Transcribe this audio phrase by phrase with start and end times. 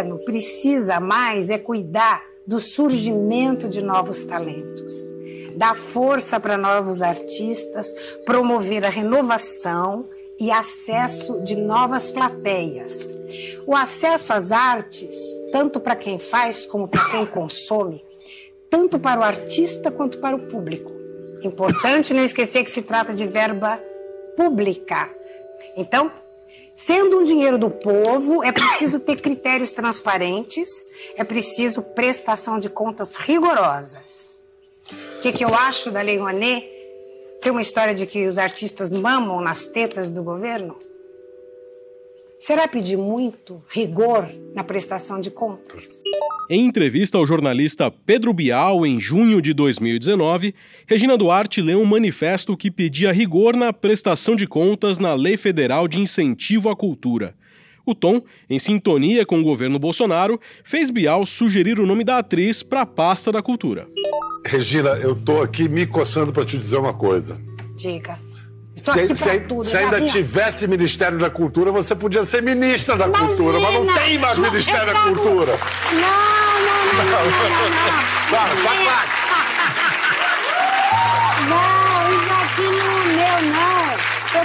[0.00, 4.92] governo precisa mais é cuidar do surgimento de novos talentos,
[5.56, 7.92] dar força para novos artistas,
[8.24, 10.08] promover a renovação
[10.40, 13.14] e acesso de novas plateias.
[13.66, 15.14] O acesso às artes,
[15.52, 18.02] tanto para quem faz como para quem consome,
[18.70, 20.90] tanto para o artista quanto para o público.
[21.42, 23.78] Importante não esquecer que se trata de verba
[24.36, 25.10] pública.
[25.76, 26.10] Então,
[26.82, 30.66] Sendo um dinheiro do povo, é preciso ter critérios transparentes,
[31.14, 34.40] é preciso prestação de contas rigorosas.
[35.18, 36.66] O que, que eu acho da Lei Rouanet?
[37.42, 40.74] Tem uma história de que os artistas mamam nas tetas do governo?
[42.40, 46.02] Será pedir muito rigor na prestação de contas?
[46.48, 50.54] Em entrevista ao jornalista Pedro Bial em junho de 2019,
[50.86, 55.86] Regina Duarte leu um manifesto que pedia rigor na prestação de contas na Lei Federal
[55.86, 57.34] de Incentivo à Cultura.
[57.84, 62.62] O tom, em sintonia com o governo Bolsonaro, fez Bial sugerir o nome da atriz
[62.62, 63.86] para a pasta da cultura.
[64.46, 67.38] Regina, eu tô aqui me coçando para te dizer uma coisa.
[67.76, 68.18] Diga.
[68.80, 73.28] Se, se, tudo, se ainda tivesse Ministério da Cultura, você podia ser ministra da Imagina.
[73.28, 75.58] Cultura, mas não tem mais não, Ministério da Cultura.
[75.92, 77.04] Não, não, não.
[77.04, 78.10] não, não, não.
[78.30, 79.19] Para, para, Não,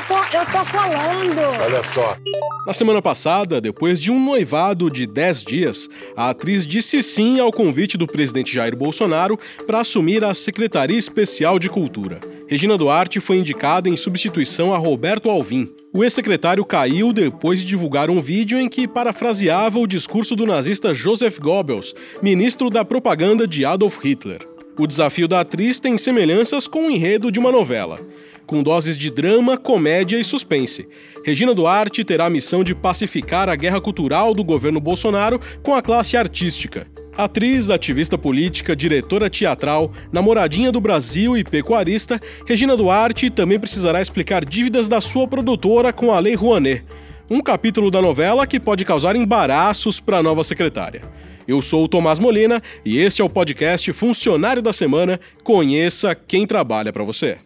[0.08, 1.62] tô, eu tô falando.
[1.64, 2.18] Olha só.
[2.66, 7.52] Na semana passada, depois de um noivado de 10 dias, a atriz disse sim ao
[7.52, 12.20] convite do presidente Jair Bolsonaro para assumir a Secretaria Especial de Cultura.
[12.48, 15.74] Regina Duarte foi indicada em substituição a Roberto Alvim.
[15.94, 20.94] O ex-secretário caiu depois de divulgar um vídeo em que parafraseava o discurso do nazista
[20.94, 24.40] Joseph Goebbels, ministro da propaganda de Adolf Hitler.
[24.78, 28.00] O desafio da atriz tem semelhanças com o enredo de uma novela,
[28.46, 30.88] com doses de drama, comédia e suspense.
[31.24, 35.82] Regina Duarte terá a missão de pacificar a guerra cultural do governo Bolsonaro com a
[35.82, 36.88] classe artística.
[37.18, 44.44] Atriz, ativista política, diretora teatral, namoradinha do Brasil e pecuarista, Regina Duarte também precisará explicar
[44.44, 46.84] dívidas da sua produtora com a Lei Rouanet.
[47.30, 51.02] Um capítulo da novela que pode causar embaraços para a nova secretária.
[51.48, 55.20] Eu sou o Tomás Molina e este é o podcast Funcionário da Semana.
[55.44, 57.38] Conheça quem trabalha para você.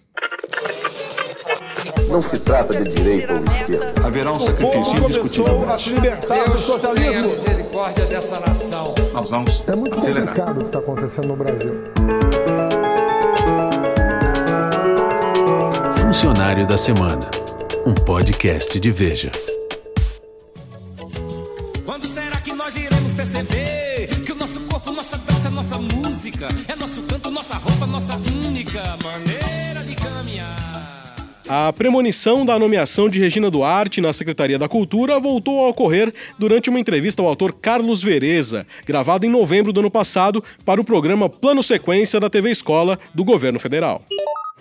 [2.09, 3.93] Não se trata de direito ou esquerda.
[4.05, 5.69] Haverá um sacrifício indiscutível.
[5.69, 7.11] a se libertar Deus do socialismo.
[7.11, 8.95] Tenha misericórdia dessa nação.
[9.13, 10.27] Nós vamos É muito acelerar.
[10.27, 11.73] complicado o que está acontecendo no Brasil.
[16.01, 17.19] Funcionário da Semana.
[17.85, 19.31] Um podcast de Veja.
[31.51, 36.69] A premonição da nomeação de Regina Duarte na Secretaria da Cultura voltou a ocorrer durante
[36.69, 41.27] uma entrevista ao autor Carlos Vereza, gravada em novembro do ano passado para o programa
[41.27, 44.03] Plano Sequência da TV Escola do governo federal.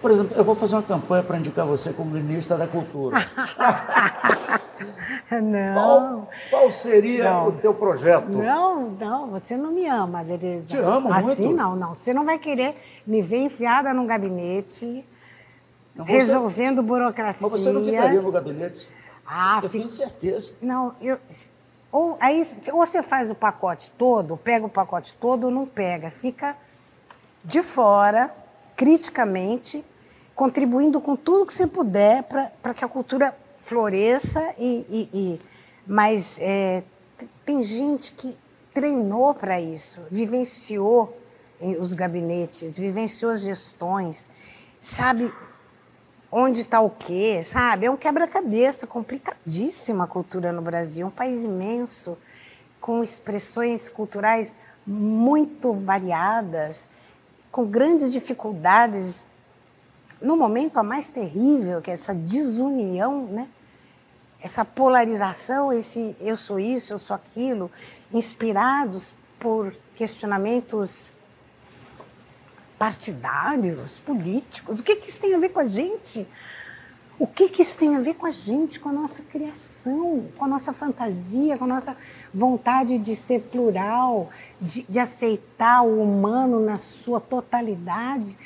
[0.00, 3.30] Por exemplo, eu vou fazer uma campanha para indicar você como ministra da Cultura.
[5.30, 5.74] não.
[5.74, 7.48] Qual, qual seria não.
[7.48, 8.30] o teu projeto?
[8.30, 10.64] Não, não, você não me ama, Vereza.
[10.64, 11.42] Te amo assim, muito.
[11.42, 11.92] Assim não, não.
[11.92, 12.74] Você não vai querer
[13.06, 15.04] me ver enfiada num gabinete
[16.04, 17.48] resolvendo burocracia.
[17.48, 18.88] Mas você não ficaria no gabinete?
[19.26, 20.52] Ah, eu tenho certeza.
[20.60, 21.18] Não, eu.
[21.90, 22.42] Ou, aí,
[22.72, 26.10] ou você faz o pacote todo, pega o pacote todo ou não pega.
[26.10, 26.56] Fica
[27.44, 28.34] de fora,
[28.76, 29.84] criticamente,
[30.34, 34.54] contribuindo com tudo que você puder para que a cultura floresça.
[34.58, 35.40] E, e, e
[35.86, 36.82] mas é,
[37.44, 38.36] tem gente que
[38.74, 41.16] treinou para isso, vivenciou
[41.80, 44.30] os gabinetes, vivenciou as gestões,
[44.78, 45.32] sabe
[46.30, 47.86] onde está o quê, sabe?
[47.86, 52.18] É um quebra-cabeça complicadíssima a cultura no Brasil, um país imenso,
[52.80, 54.56] com expressões culturais
[54.86, 56.88] muito variadas,
[57.50, 59.26] com grandes dificuldades.
[60.20, 63.48] No momento a mais terrível, que é essa desunião, né?
[64.40, 67.70] essa polarização, esse eu sou isso, eu sou aquilo,
[68.12, 71.10] inspirados por questionamentos
[72.78, 74.80] partidários, políticos.
[74.80, 76.26] O que, que isso tem a ver com a gente?
[77.18, 80.44] O que, que isso tem a ver com a gente, com a nossa criação, com
[80.44, 81.96] a nossa fantasia, com a nossa
[82.32, 84.30] vontade de ser plural,
[84.60, 88.38] de, de aceitar o humano na sua totalidade?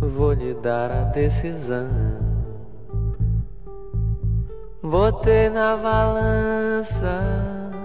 [0.00, 1.88] Vou lhe dar a decisão.
[4.82, 7.75] Botei na balança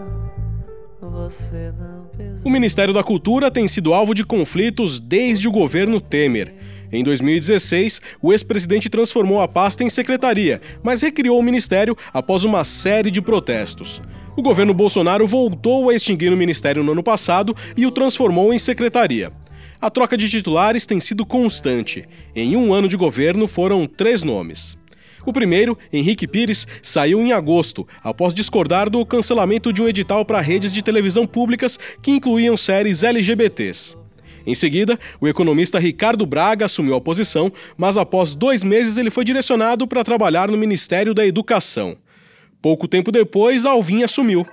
[2.43, 6.53] o Ministério da Cultura tem sido alvo de conflitos desde o governo Temer.
[6.91, 12.63] Em 2016, o ex-presidente transformou a pasta em secretaria, mas recriou o ministério após uma
[12.63, 14.01] série de protestos.
[14.35, 18.59] O governo Bolsonaro voltou a extinguir o ministério no ano passado e o transformou em
[18.59, 19.31] secretaria.
[19.79, 22.05] A troca de titulares tem sido constante.
[22.35, 24.77] Em um ano de governo foram três nomes.
[25.25, 30.41] O primeiro, Henrique Pires, saiu em agosto, após discordar do cancelamento de um edital para
[30.41, 33.95] redes de televisão públicas que incluíam séries LGBTs.
[34.45, 39.23] Em seguida, o economista Ricardo Braga assumiu a posição, mas após dois meses ele foi
[39.23, 41.95] direcionado para trabalhar no Ministério da Educação.
[42.61, 44.45] Pouco tempo depois, Alvim assumiu.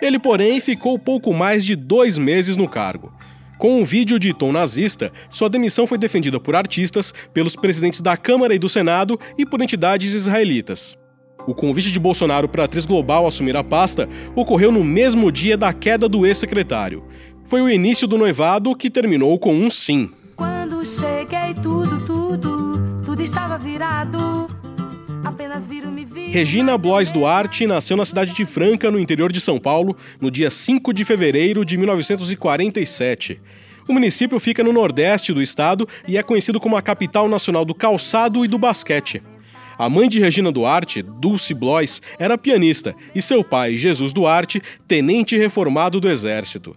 [0.00, 3.12] Ele, porém, ficou pouco mais de dois meses no cargo.
[3.58, 8.16] Com um vídeo de tom nazista, sua demissão foi defendida por artistas, pelos presidentes da
[8.16, 10.96] Câmara e do Senado e por entidades israelitas.
[11.44, 15.56] O convite de Bolsonaro para a atriz global assumir a pasta ocorreu no mesmo dia
[15.56, 17.02] da queda do ex-secretário.
[17.46, 20.10] Foi o início do noivado que terminou com um sim.
[20.36, 24.48] Quando cheguei, tudo, tudo, tudo estava virado.
[26.30, 30.50] Regina Blois Duarte nasceu na cidade de Franca, no interior de São Paulo, no dia
[30.50, 33.40] 5 de fevereiro de 1947.
[33.88, 37.74] O município fica no nordeste do estado e é conhecido como a capital nacional do
[37.74, 39.22] calçado e do basquete.
[39.78, 45.38] A mãe de Regina Duarte, Dulce Blois, era pianista e seu pai, Jesus Duarte, tenente
[45.38, 46.76] reformado do Exército.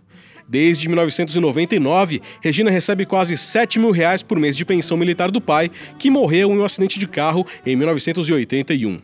[0.52, 5.72] Desde 1999, Regina recebe quase 7 mil reais por mês de pensão militar do pai,
[5.98, 9.02] que morreu em um acidente de carro em 1981.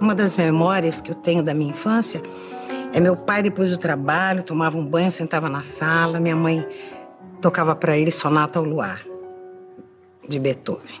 [0.00, 2.22] Uma das memórias que eu tenho da minha infância
[2.92, 6.64] é meu pai, depois do trabalho, tomava um banho, sentava na sala, minha mãe
[7.40, 9.02] tocava para ele Sonata ao Luar,
[10.28, 11.00] de Beethoven.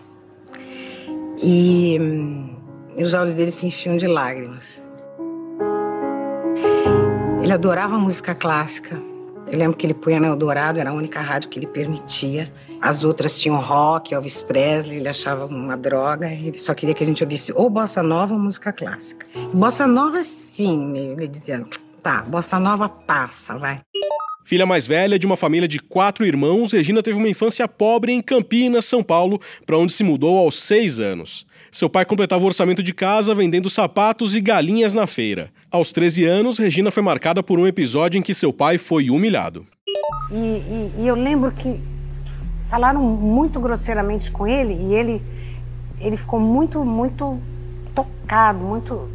[1.40, 2.56] E, hum,
[2.96, 4.82] e os olhos dele se enchiam de lágrimas.
[7.40, 9.00] Ele adorava música clássica.
[9.50, 12.52] Eu lembro que ele punha na Eldorado, era a única rádio que ele permitia.
[12.80, 16.30] As outras tinham rock, Elvis Presley, ele achava uma droga.
[16.30, 19.26] Ele só queria que a gente ouvisse ou bossa nova ou música clássica.
[19.52, 21.64] Bossa nova, sim, ele dizia,
[22.02, 23.80] tá, bossa nova passa, vai.
[24.44, 28.22] Filha mais velha de uma família de quatro irmãos, Regina teve uma infância pobre em
[28.22, 31.46] Campinas, São Paulo, para onde se mudou aos seis anos.
[31.70, 35.50] Seu pai completava o orçamento de casa vendendo sapatos e galinhas na feira.
[35.70, 39.66] Aos 13 anos, Regina foi marcada por um episódio em que seu pai foi humilhado.
[40.30, 41.78] E, e, e eu lembro que
[42.70, 45.22] falaram muito grosseiramente com ele e ele,
[46.00, 47.38] ele ficou muito, muito
[47.94, 49.10] tocado, muito.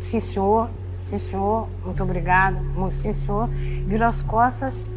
[0.00, 0.68] Sim, senhor,
[1.04, 3.48] sim, senhor, muito obrigado, muito, sim, senhor.
[3.86, 4.90] Virou as costas,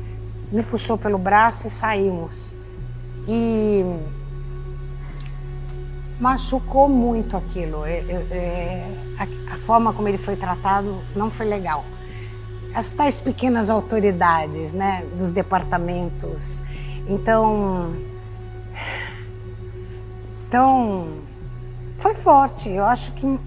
[0.51, 2.51] me puxou pelo braço e saímos.
[3.27, 3.83] E
[6.19, 7.86] machucou muito aquilo.
[7.86, 11.86] É, é, é, a, a, forma como ele foi tratado não foi legal.
[12.74, 16.62] As tais pequenas autoridades, né, dos departamentos.
[17.07, 17.95] Então,
[20.48, 21.13] então
[21.98, 22.69] foi forte.
[22.69, 23.39] Eu acho que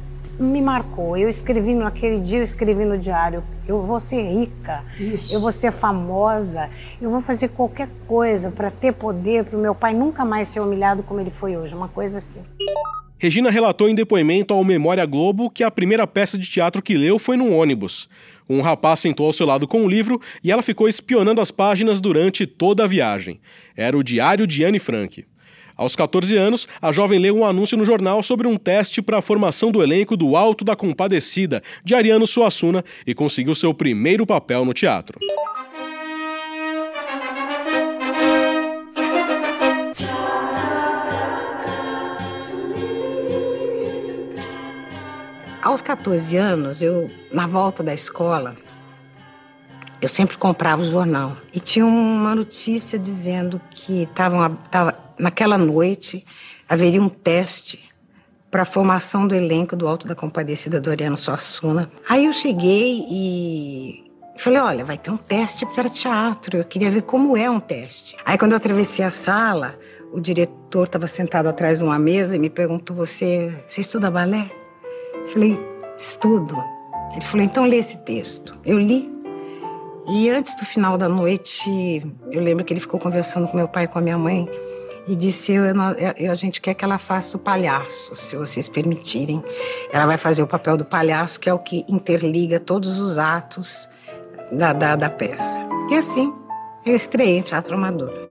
[0.43, 1.17] me marcou.
[1.17, 5.35] Eu escrevi naquele dia, eu escrevi no diário, eu vou ser rica, Isso.
[5.35, 6.69] eu vou ser famosa,
[7.01, 10.61] eu vou fazer qualquer coisa para ter poder, para o meu pai nunca mais ser
[10.61, 12.43] humilhado como ele foi hoje, uma coisa assim.
[13.19, 17.21] Regina relatou em depoimento ao Memória Globo que a primeira peça de teatro que leu
[17.21, 18.09] foi num ônibus.
[18.51, 21.53] Um rapaz sentou ao seu lado com o um livro e ela ficou espionando as
[21.53, 23.41] páginas durante toda a viagem.
[23.77, 25.25] Era o Diário de Anne Frank.
[25.77, 29.23] Aos 14 anos, a jovem leu um anúncio no jornal sobre um teste para a
[29.23, 34.65] formação do elenco do Alto da Compadecida, de Ariano Suassuna, e conseguiu seu primeiro papel
[34.65, 35.19] no teatro.
[45.63, 48.57] Aos 14 anos, eu, na volta da escola,
[50.03, 51.37] eu sempre comprava o jornal.
[51.55, 56.27] E tinha uma notícia dizendo que tava, tava, naquela noite
[56.69, 57.89] haveria um teste
[58.51, 61.89] para a formação do elenco do Alto da Compadecida do Ariano Suassuna.
[62.09, 64.05] Aí eu cheguei e
[64.37, 66.59] falei, olha, vai ter um teste para teatro.
[66.59, 68.17] Eu queria ver como é um teste.
[68.25, 69.79] Aí quando eu atravessei a sala,
[70.13, 74.51] o diretor estava sentado atrás de uma mesa e me perguntou, você, você estuda balé?
[75.15, 75.61] Eu falei,
[75.97, 76.57] estudo.
[77.13, 78.59] Ele falou, então lê esse texto.
[78.65, 79.09] Eu li
[80.09, 81.71] e antes do final da noite,
[82.31, 84.49] eu lembro que ele ficou conversando com meu pai e com a minha mãe
[85.07, 89.43] e disse: eu, eu, a gente quer que ela faça o palhaço, se vocês permitirem.
[89.93, 93.89] Ela vai fazer o papel do palhaço, que é o que interliga todos os atos
[94.51, 95.61] da, da, da peça.
[95.91, 96.33] E assim,
[96.85, 98.31] eu estreiei em Teatro Amador.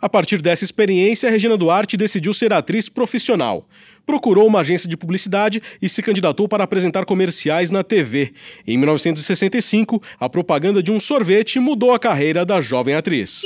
[0.00, 3.66] A partir dessa experiência, Regina Duarte decidiu ser atriz profissional.
[4.06, 8.32] Procurou uma agência de publicidade e se candidatou para apresentar comerciais na TV.
[8.64, 13.42] Em 1965, a propaganda de um sorvete mudou a carreira da jovem atriz.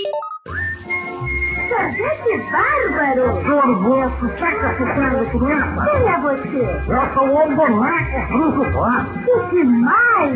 [1.73, 3.27] Que bárbaro!
[3.47, 5.81] Sorvete, sacrificando criança.
[5.91, 6.63] Quem é você?
[6.89, 8.95] Eu sou o boneco Fruto Bom.
[9.27, 10.35] O que mais?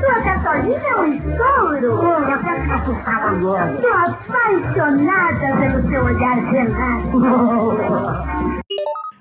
[0.00, 1.86] Sua gasolina é um estouro!
[1.86, 3.76] Eu até que assustava logo.
[3.82, 7.08] Tô apaixonada pelo seu olhar gelado.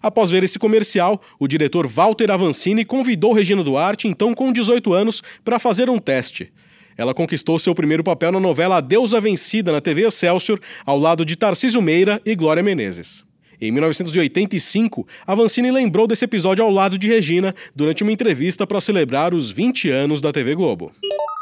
[0.02, 5.22] Após ver esse comercial, o diretor Walter Avancini convidou Regina Duarte, então com 18 anos,
[5.44, 6.54] para fazer um teste.
[6.98, 11.24] Ela conquistou seu primeiro papel na novela A Deusa Vencida na TV Excelsior, ao lado
[11.24, 13.24] de Tarcísio Meira e Glória Menezes.
[13.62, 19.34] Em 1985, Avancini lembrou desse episódio ao lado de Regina durante uma entrevista para celebrar
[19.34, 20.92] os 20 anos da TV Globo.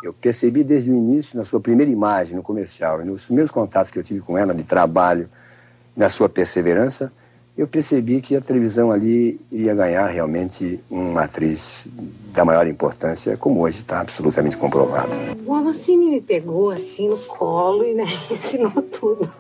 [0.04, 4.00] Eu percebi desde o início, na sua primeira imagem no comercial nos primeiros contatos que
[4.00, 5.30] eu tive com ela de trabalho,
[5.96, 7.12] na sua perseverança,
[7.58, 11.88] eu percebi que a televisão ali iria ganhar realmente uma atriz
[12.34, 15.12] da maior importância, como hoje está absolutamente comprovado.
[15.46, 19.32] O Avancini me pegou assim no colo e né, ensinou tudo.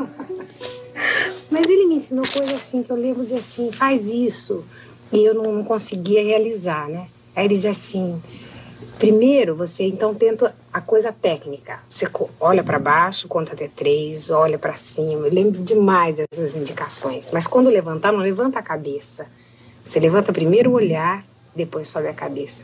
[1.51, 4.63] Mas ele me ensinou coisas assim que eu lembro de assim, faz isso.
[5.11, 7.07] E eu não, não conseguia realizar, né?
[7.35, 8.21] Aí ele dizia assim:
[8.97, 11.79] primeiro você então tenta a coisa técnica.
[11.89, 12.05] Você
[12.37, 15.25] olha para baixo, conta até três, olha para cima.
[15.25, 17.31] Eu lembro demais dessas indicações.
[17.31, 19.25] Mas quando levantar, não levanta a cabeça.
[19.81, 21.23] Você levanta primeiro o olhar,
[21.55, 22.63] depois sobe a cabeça.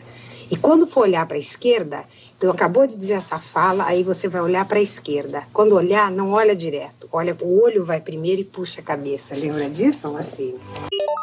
[0.52, 2.04] E quando for olhar para a esquerda,
[2.38, 5.44] então acabou de dizer essa fala, aí você vai olhar para a esquerda.
[5.54, 7.08] Quando olhar, não olha direto.
[7.14, 9.34] Olha, o olho vai primeiro e puxa a cabeça.
[9.38, 10.60] Lembra disso, assim?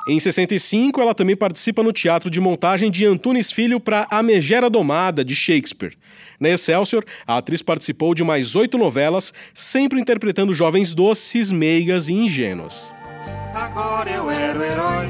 [0.09, 4.71] Em 65, ela também participa no teatro de montagem de Antunes Filho para A Megera
[4.71, 5.99] Domada, de Shakespeare.
[6.40, 12.12] Na Excelsior, a atriz participou de mais oito novelas, sempre interpretando jovens doces, meigas e
[12.12, 12.92] ingênuas.
[13.52, 15.09] Agora eu era o herói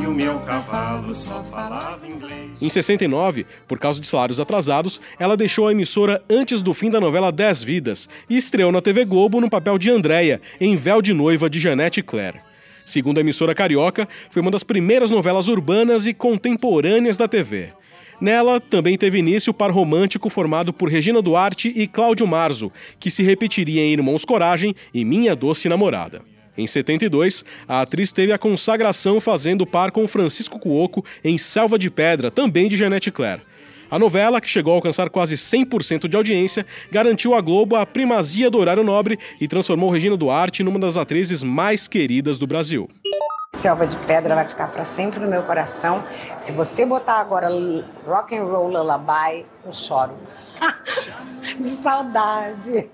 [0.00, 2.50] e o meu cavalo só falava inglês.
[2.60, 7.00] Em 69, por causa de salários atrasados, ela deixou a emissora antes do fim da
[7.00, 11.12] novela Dez Vidas e estreou na TV Globo no papel de Andréia, em Véu de
[11.12, 12.40] Noiva de Janete Claire.
[12.86, 17.72] Segundo a emissora carioca, foi uma das primeiras novelas urbanas e contemporâneas da TV.
[18.20, 23.10] Nela também teve início o par romântico formado por Regina Duarte e Cláudio Marzo, que
[23.10, 26.22] se repetiria em Irmãos Coragem e Minha Doce Namorada.
[26.56, 31.90] Em 72, a atriz teve a consagração fazendo par com Francisco Cuoco em Selva de
[31.90, 33.42] Pedra, também de Jeanette Claire.
[33.90, 38.50] A novela, que chegou a alcançar quase 100% de audiência, garantiu à Globo a primazia
[38.50, 42.88] do horário nobre e transformou Regina Duarte numa das atrizes mais queridas do Brasil.
[43.64, 46.04] Selva de Pedra vai ficar para sempre no meu coração.
[46.38, 47.48] Se você botar agora
[48.06, 50.12] rock and roll lullaby, eu choro.
[51.58, 52.90] de saudade.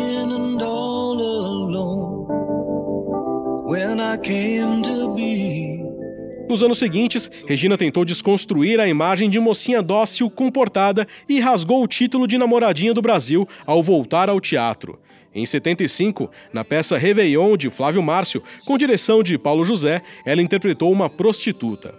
[0.00, 2.28] and all alone
[3.68, 5.82] when I came to be.
[6.48, 11.88] Nos anos seguintes, Regina tentou desconstruir a imagem de mocinha dócil, comportada e rasgou o
[11.88, 15.00] título de namoradinha do Brasil ao voltar ao teatro.
[15.36, 20.90] Em 75, na peça Réveillon de Flávio Márcio, com direção de Paulo José, ela interpretou
[20.90, 21.94] uma prostituta.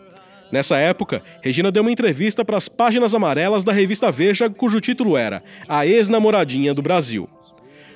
[0.52, 5.16] Nessa época, Regina deu uma entrevista para as páginas amarelas da revista Veja, cujo título
[5.16, 7.30] era A Ex-Namoradinha do Brasil.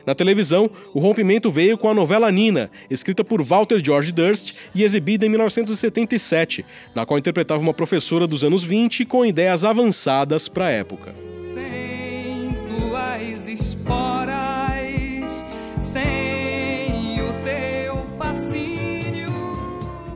[0.05, 4.83] Na televisão, o rompimento veio com a novela Nina, escrita por Walter George Durst e
[4.83, 10.67] exibida em 1977, na qual interpretava uma professora dos anos 20 com ideias avançadas para
[10.67, 11.15] a época.
[11.55, 14.50] Sem tuas esporas,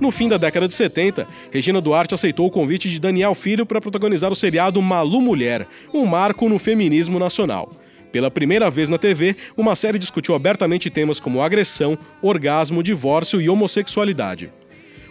[0.05, 3.81] No fim da década de 70, Regina Duarte aceitou o convite de Daniel Filho para
[3.81, 7.67] protagonizar o seriado Malu Mulher, um marco no feminismo nacional.
[8.11, 13.49] Pela primeira vez na TV, uma série discutiu abertamente temas como agressão, orgasmo, divórcio e
[13.49, 14.51] homossexualidade.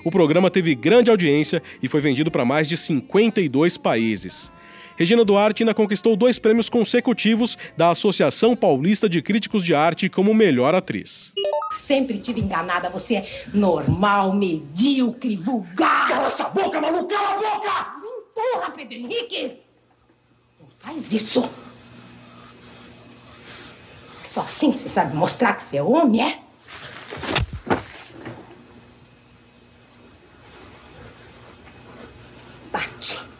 [0.05, 4.53] O programa teve grande audiência e foi vendido para mais de 52 países.
[4.97, 10.33] Regina Duarte ainda conquistou dois prêmios consecutivos da Associação Paulista de Críticos de Arte como
[10.33, 11.33] melhor atriz.
[11.77, 16.07] Sempre tive enganada, você é normal, medíocre, vulgar.
[16.09, 17.87] Cala essa boca, maluco, cala a boca!
[18.35, 19.59] Porra, Pedro Henrique!
[20.61, 21.51] Não faz isso!
[24.23, 26.39] Só assim que você sabe mostrar que você é homem, é?
[32.73, 33.34] Bate.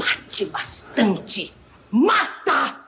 [0.00, 1.52] Bate bastante.
[1.90, 2.80] Mata!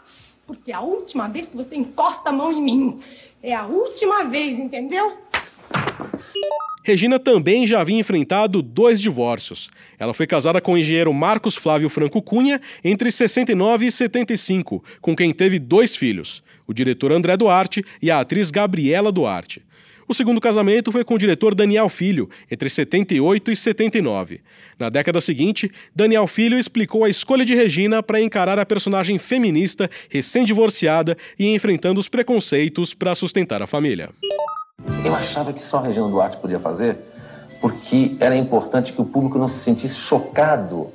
[0.47, 2.99] Porque a última vez que você encosta a mão em mim.
[3.42, 5.19] É a última vez, entendeu?
[6.85, 9.69] Regina também já havia enfrentado dois divórcios.
[9.99, 15.14] Ela foi casada com o engenheiro Marcos Flávio Franco Cunha entre 69 e 75, com
[15.14, 19.62] quem teve dois filhos o diretor André Duarte e a atriz Gabriela Duarte.
[20.12, 24.42] O segundo casamento foi com o diretor Daniel Filho, entre 78 e 79.
[24.78, 29.88] Na década seguinte, Daniel Filho explicou a escolha de Regina para encarar a personagem feminista,
[30.11, 34.11] recém-divorciada e enfrentando os preconceitos para sustentar a família.
[35.02, 36.95] Eu achava que só a Regina Duarte podia fazer
[37.59, 40.92] porque era importante que o público não se sentisse chocado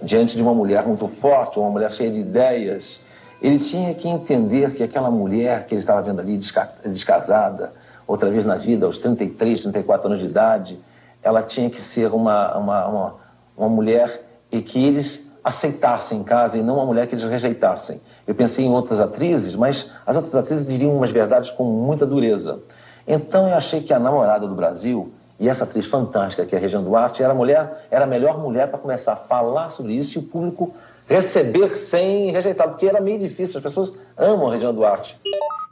[0.00, 3.00] diante de uma mulher muito forte, uma mulher cheia de ideias.
[3.42, 6.38] Ele tinha que entender que aquela mulher que ele estava vendo ali,
[6.84, 7.79] descasada,
[8.10, 10.80] outra vez na vida, aos 33, 34 anos de idade,
[11.22, 13.14] ela tinha que ser uma, uma, uma,
[13.56, 18.00] uma mulher e que eles aceitassem em casa e não uma mulher que eles rejeitassem.
[18.26, 22.60] Eu pensei em outras atrizes, mas as outras atrizes diriam umas verdades com muita dureza.
[23.06, 26.60] Então eu achei que a namorada do Brasil e essa atriz fantástica que é a
[26.60, 30.20] Regina Duarte era mulher, era a melhor mulher para começar a falar sobre isso e
[30.20, 30.74] o público
[31.10, 35.16] receber sem rejeitar, porque era meio difícil, as pessoas amam a Regina Duarte.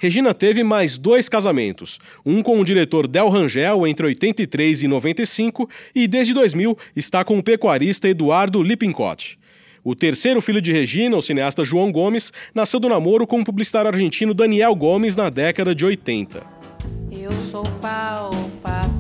[0.01, 5.69] Regina teve mais dois casamentos, um com o diretor Del Rangel entre 83 e 95
[5.95, 9.39] e desde 2000 está com o pecuarista Eduardo Lippincott.
[9.85, 13.89] O terceiro filho de Regina, o cineasta João Gomes, nasceu do namoro com o publicitário
[13.89, 16.43] argentino Daniel Gomes na década de 80.
[17.11, 18.31] Eu sou pau
[18.61, 18.98] pra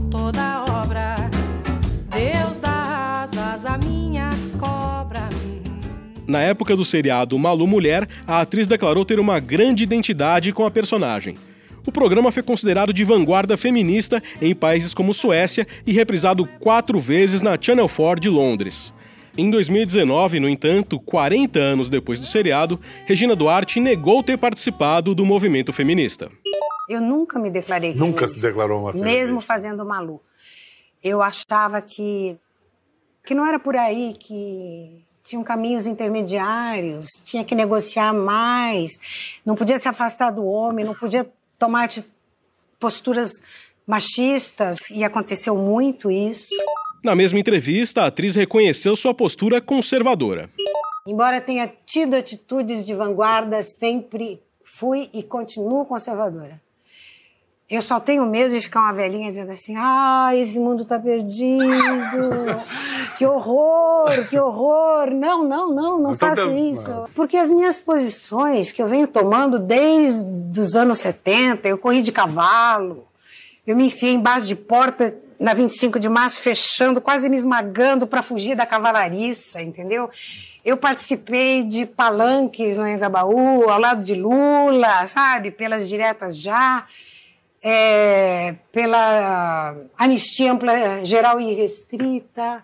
[6.29, 10.71] Na época do seriado Malu Mulher, a atriz declarou ter uma grande identidade com a
[10.71, 11.39] personagem.
[11.87, 17.41] O programa foi considerado de vanguarda feminista em países como Suécia e reprisado quatro vezes
[17.41, 18.93] na Channel 4 de Londres.
[19.39, 25.25] Em 2019, no entanto, 40 anos depois do seriado, Regina Duarte negou ter participado do
[25.25, 26.31] movimento feminista.
[26.91, 29.19] Eu nunca me declarei Nunca feminista, se declarou uma feminista.
[29.19, 30.21] Mesmo fazendo Malu.
[31.03, 32.37] Eu achava que,
[33.25, 38.99] que não era por aí, que tinham caminhos intermediários, tinha que negociar mais,
[39.45, 41.91] não podia se afastar do homem, não podia tomar
[42.81, 43.43] posturas
[43.87, 46.55] machistas, e aconteceu muito isso.
[47.05, 50.51] Na mesma entrevista, a atriz reconheceu sua postura conservadora.
[51.07, 56.61] Embora tenha tido atitudes de vanguarda, sempre fui e continuo conservadora.
[57.71, 61.61] Eu só tenho medo de ficar uma velhinha dizendo assim: ah, esse mundo está perdido,
[63.19, 65.11] que horror, que horror.
[65.11, 67.11] Não, não, não, não então, faço isso.
[67.15, 72.11] Porque as minhas posições que eu venho tomando desde os anos 70, eu corri de
[72.11, 73.07] cavalo,
[73.67, 78.23] eu me enfiei embaixo de porta na 25 de março, fechando, quase me esmagando para
[78.23, 80.11] fugir da cavalariça, entendeu?
[80.65, 85.51] Eu participei de palanques no Engabaú, ao lado de Lula, sabe?
[85.51, 86.87] Pelas diretas já,
[87.63, 92.63] é, pela anistia ampla, geral e restrita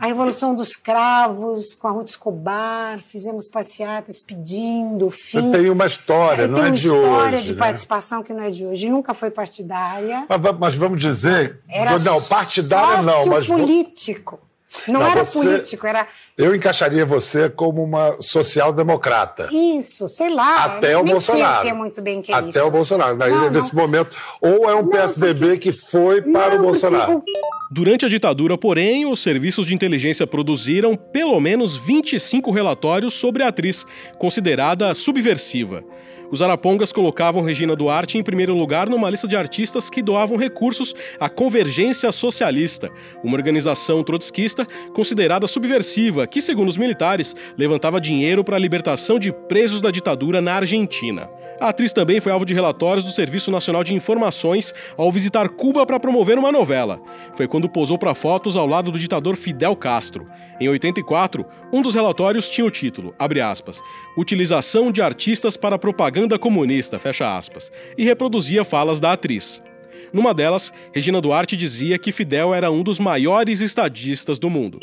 [0.00, 5.42] a Revolução dos Cravos, com a Ruth Escobar, fizemos passeatas pedindo fim.
[5.42, 6.88] Você tem uma história, é, não é de hoje.
[6.88, 7.58] Tem uma história de né?
[7.58, 8.88] participação que não é de hoje.
[8.88, 10.24] Nunca foi partidária.
[10.26, 11.60] Mas, mas vamos dizer...
[11.68, 13.46] Era não, partidária não, mas...
[13.46, 14.40] político.
[14.86, 16.06] Não, não era você, político, era.
[16.36, 19.48] Eu encaixaria você como uma social-democrata.
[19.50, 20.64] Isso, sei lá.
[20.64, 21.62] Até o Bolsonaro.
[21.62, 22.64] Sei muito bem que é Até isso.
[22.64, 23.16] o Bolsonaro.
[23.16, 23.82] Não, nesse não.
[23.82, 24.16] momento.
[24.40, 25.58] Ou é um não, PSDB porque...
[25.58, 27.22] que foi para o Bolsonaro.
[27.70, 33.48] Durante a ditadura, porém, os serviços de inteligência produziram pelo menos 25 relatórios sobre a
[33.48, 33.86] atriz,
[34.18, 35.84] considerada subversiva.
[36.30, 40.94] Os arapongas colocavam Regina Duarte em primeiro lugar numa lista de artistas que doavam recursos
[41.18, 42.88] à Convergência Socialista,
[43.24, 44.64] uma organização trotskista
[44.94, 50.40] considerada subversiva que, segundo os militares, levantava dinheiro para a libertação de presos da ditadura
[50.40, 51.28] na Argentina.
[51.60, 55.84] A atriz também foi alvo de relatórios do Serviço Nacional de Informações ao visitar Cuba
[55.84, 56.98] para promover uma novela.
[57.34, 60.26] Foi quando posou para fotos ao lado do ditador Fidel Castro.
[60.58, 63.82] Em 84, um dos relatórios tinha o título, aspas,
[64.16, 66.98] Utilização de artistas para propaganda comunista,
[67.36, 69.60] aspas, e reproduzia falas da atriz.
[70.14, 74.80] Numa delas, Regina Duarte dizia que Fidel era um dos maiores estadistas do mundo.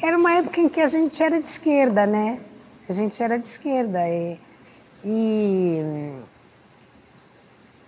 [0.00, 2.38] Era uma época em que a gente era de esquerda, né?
[2.88, 4.38] A gente era de esquerda e
[5.04, 6.18] e,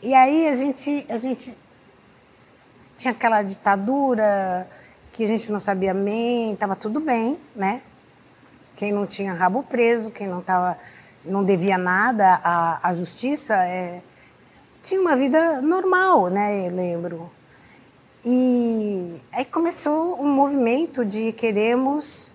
[0.03, 1.57] e aí a gente, a gente
[2.99, 4.69] tinha aquela ditadura
[5.13, 7.81] que a gente não sabia bem, estava tudo bem, né?
[8.77, 10.79] Quem não tinha rabo preso, quem não tava,
[11.25, 14.03] não devia nada à, à justiça, é,
[14.83, 16.69] tinha uma vida normal, né?
[16.69, 17.31] Eu lembro.
[18.25, 22.33] E aí começou um movimento de queremos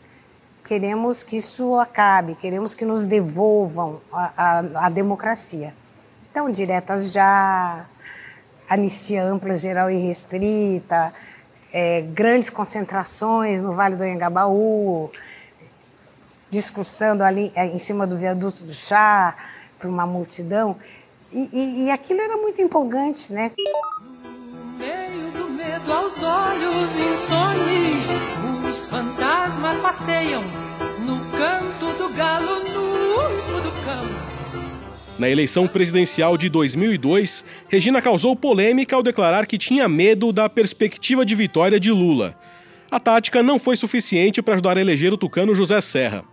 [0.71, 5.73] queremos que isso acabe, queremos que nos devolvam a, a, a democracia.
[6.31, 7.85] Então, diretas já,
[8.69, 11.13] anistia ampla, geral e restrita,
[11.73, 15.11] é, grandes concentrações no Vale do Anhangabaú,
[16.49, 19.35] discursando ali é, em cima do viaduto do chá
[19.77, 20.77] para uma multidão.
[21.33, 23.51] E, e, e, aquilo era muito empolgante, né?
[23.57, 30.41] No meio do medo aos olhos insones os fantasmas passeiam
[31.05, 32.79] no canto do galo, no
[33.19, 34.05] uivo do cão.
[35.19, 41.25] Na eleição presidencial de 2002, Regina causou polêmica ao declarar que tinha medo da perspectiva
[41.25, 42.33] de vitória de Lula.
[42.89, 46.23] A tática não foi suficiente para ajudar a eleger o tucano José Serra.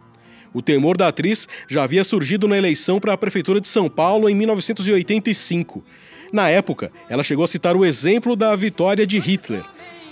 [0.54, 4.28] O temor da atriz já havia surgido na eleição para a Prefeitura de São Paulo
[4.28, 5.84] em 1985.
[6.32, 9.64] Na época, ela chegou a citar o exemplo da vitória de Hitler.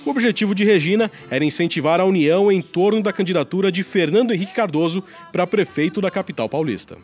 [0.06, 4.54] O objetivo de Regina era incentivar a união em torno da candidatura de Fernando Henrique
[4.54, 6.96] Cardoso para prefeito da capital paulista.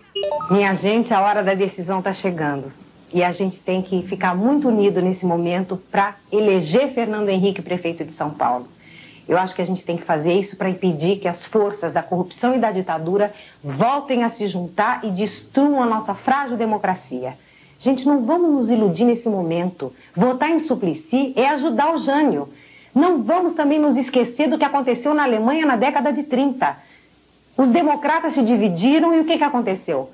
[0.48, 2.72] Minha gente, a hora da decisão está chegando.
[3.12, 8.04] E a gente tem que ficar muito unido nesse momento para eleger Fernando Henrique prefeito
[8.04, 8.68] de São Paulo.
[9.28, 12.04] Eu acho que a gente tem que fazer isso para impedir que as forças da
[12.04, 13.34] corrupção e da ditadura
[13.64, 17.34] voltem a se juntar e destruam a nossa frágil democracia.
[17.80, 19.92] Gente, não vamos nos iludir nesse momento.
[20.14, 22.48] Votar em Suplicy é ajudar o Jânio.
[22.94, 26.76] Não vamos também nos esquecer do que aconteceu na Alemanha na década de 30.
[27.56, 30.10] Os democratas se dividiram e o que, que aconteceu?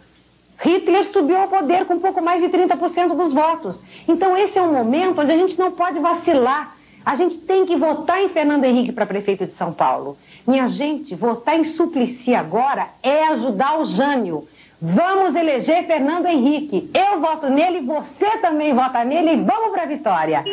[0.61, 3.81] Hitler subiu ao poder com pouco mais de 30% dos votos.
[4.07, 6.77] Então, esse é um momento onde a gente não pode vacilar.
[7.05, 10.17] A gente tem que votar em Fernando Henrique para prefeito de São Paulo.
[10.47, 14.49] Minha gente, votar em Suplicy agora é ajudar o Jânio.
[14.81, 16.89] Vamos eleger Fernando Henrique.
[16.95, 20.45] Eu voto nele, você também vota nele e vamos para a vitória.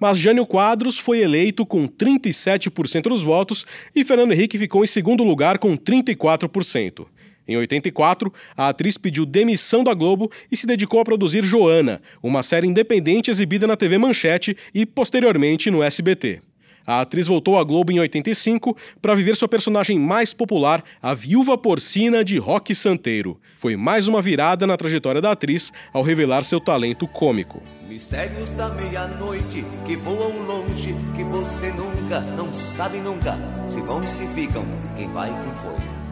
[0.00, 5.22] Mas Jânio Quadros foi eleito com 37% dos votos e Fernando Henrique ficou em segundo
[5.22, 7.06] lugar com 34%.
[7.46, 12.42] Em 84, a atriz pediu demissão da Globo e se dedicou a produzir Joana, uma
[12.42, 16.40] série independente exibida na TV Manchete e posteriormente no SBT.
[16.86, 21.56] A atriz voltou à Globo em 85 para viver sua personagem mais popular, a viúva
[21.56, 23.40] porcina de Roque Santeiro.
[23.56, 27.62] Foi mais uma virada na trajetória da atriz ao revelar seu talento cômico.
[27.88, 34.08] Mistérios da meia-noite que voam longe, que você nunca, não sabe nunca, se vão e
[34.08, 34.64] se ficam,
[34.96, 36.03] quem vai, quem foi.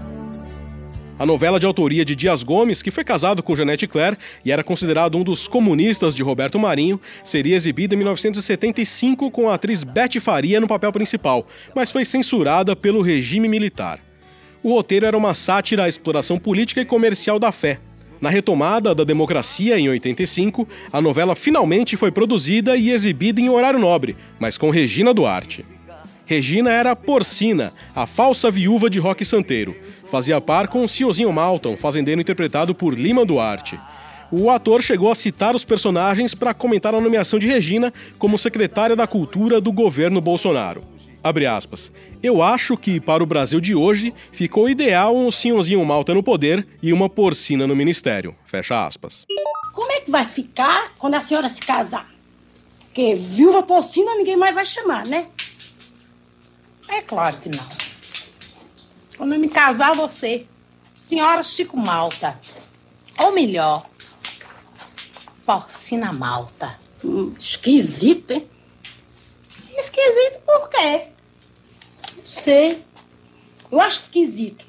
[1.19, 4.65] A novela de autoria de Dias Gomes, que foi casado com Janete Claire e era
[4.65, 10.19] considerado um dos comunistas de Roberto Marinho, seria exibida em 1975 com a atriz Betty
[10.21, 14.01] Faria no papel principal, mas foi censurada pelo regime militar.
[14.63, 17.79] O roteiro era uma sátira à exploração política e comercial da fé.
[18.21, 23.79] Na retomada da democracia em 85, a novela finalmente foi produzida e exibida em horário
[23.79, 25.65] nobre, mas com Regina Duarte.
[26.25, 29.75] Regina era Porcina, a falsa viúva de Roque Santeiro
[30.13, 33.81] fazia par com Ciozinho Malton, fazendeiro interpretado por Lima Duarte.
[34.31, 38.95] O ator chegou a citar os personagens para comentar a nomeação de Regina como secretária
[38.95, 40.85] da Cultura do governo Bolsonaro.
[41.25, 41.91] Abre aspas.
[42.23, 46.67] Eu acho que, para o Brasil de hoje, ficou ideal um senhorzinho malta no poder
[46.83, 48.35] e uma porcina no ministério.
[48.45, 49.25] Fecha aspas.
[49.73, 52.07] Como é que vai ficar quando a senhora se casar?
[52.85, 55.27] Porque viúva porcina ninguém mais vai chamar, né?
[56.87, 57.92] É claro que não.
[59.23, 60.49] Quando eu me casar, você,
[60.97, 62.41] senhora Chico Malta.
[63.17, 63.87] Ou melhor,
[65.47, 66.77] porcina malta.
[67.05, 68.51] Hum, esquisito, hein?
[69.79, 71.07] Esquisito por quê?
[72.17, 72.85] Não sei.
[73.71, 74.65] Eu acho esquisito.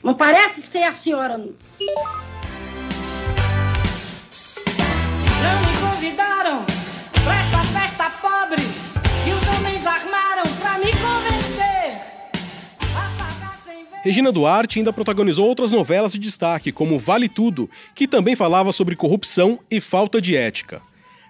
[0.00, 1.36] Não parece ser a senhora.
[1.36, 1.52] Não me
[5.80, 6.64] convidaram
[7.24, 8.79] pra esta festa pobre
[14.02, 18.96] Regina Duarte ainda protagonizou outras novelas de destaque, como Vale Tudo, que também falava sobre
[18.96, 20.80] corrupção e falta de ética.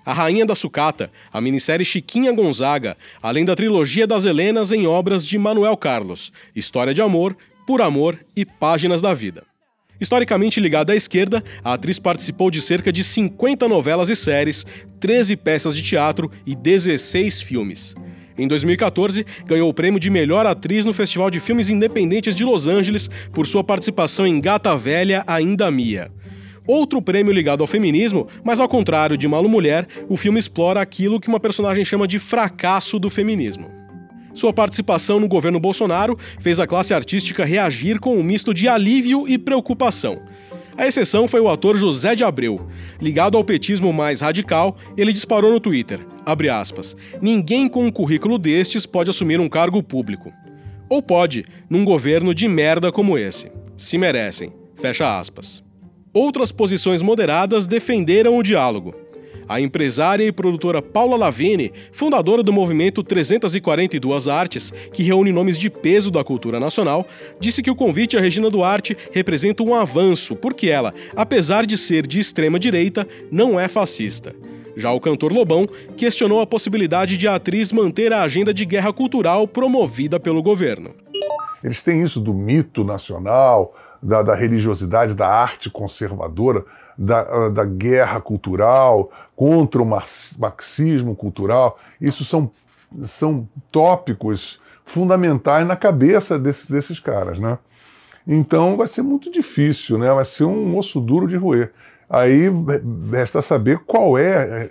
[0.06, 5.26] A Rainha da Sucata, a minissérie Chiquinha Gonzaga, além da trilogia das Helenas em obras
[5.26, 9.42] de Manuel Carlos, História de Amor, Por Amor e Páginas da Vida.
[10.00, 14.64] Historicamente ligada à esquerda, a atriz participou de cerca de 50 novelas e séries,
[15.00, 17.94] 13 peças de teatro e 16 filmes.
[18.38, 22.66] Em 2014, ganhou o prêmio de melhor atriz no Festival de Filmes Independentes de Los
[22.66, 26.10] Angeles por sua participação em Gata Velha Ainda Mia.
[26.66, 31.18] Outro prêmio ligado ao feminismo, mas ao contrário de Malu Mulher, o filme explora aquilo
[31.18, 33.70] que uma personagem chama de fracasso do feminismo.
[34.32, 39.26] Sua participação no governo Bolsonaro fez a classe artística reagir com um misto de alívio
[39.26, 40.22] e preocupação.
[40.76, 42.66] A exceção foi o ator José de Abreu.
[43.00, 46.00] Ligado ao petismo mais radical, ele disparou no Twitter,
[46.50, 50.32] aspas, ninguém com um currículo destes pode assumir um cargo público.
[50.88, 53.50] Ou pode, num governo de merda como esse.
[53.76, 54.52] Se merecem.
[54.74, 55.62] Fecha aspas.
[56.12, 58.94] Outras posições moderadas defenderam o diálogo.
[59.48, 65.68] A empresária e produtora Paula Lavigne, fundadora do movimento 342 Artes, que reúne nomes de
[65.68, 67.04] peso da cultura nacional,
[67.40, 72.06] disse que o convite a Regina Duarte representa um avanço, porque ela, apesar de ser
[72.06, 74.34] de extrema direita, não é fascista.
[74.80, 78.92] Já o cantor Lobão questionou a possibilidade de a atriz manter a agenda de guerra
[78.92, 80.94] cultural promovida pelo governo.
[81.62, 86.64] Eles têm isso do mito nacional, da, da religiosidade, da arte conservadora,
[86.96, 89.86] da, da guerra cultural, contra o
[90.38, 91.78] marxismo cultural.
[92.00, 92.50] Isso são,
[93.06, 97.58] são tópicos fundamentais na cabeça desse, desses caras, né?
[98.26, 100.12] Então vai ser muito difícil, né?
[100.12, 101.72] Vai ser um osso duro de roer.
[102.12, 102.50] Aí
[103.08, 104.68] resta saber qual é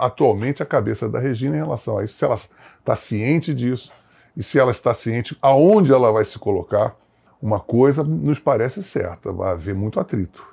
[0.00, 3.92] atualmente a cabeça da Regina em relação a isso, se ela está ciente disso
[4.36, 6.96] e se ela está ciente aonde ela vai se colocar.
[7.40, 10.44] Uma coisa nos parece certa, vai haver muito atrito.